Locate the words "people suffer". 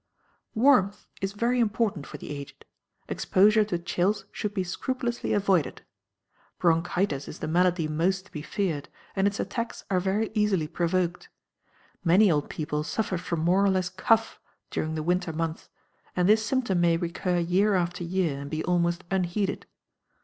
12.49-13.19